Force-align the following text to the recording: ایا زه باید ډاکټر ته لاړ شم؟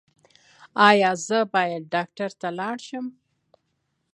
ایا 0.89 1.11
زه 1.27 1.39
باید 1.53 1.83
ډاکټر 1.93 2.29
ته 2.41 2.47
لاړ 2.59 2.77
شم؟ 2.87 3.05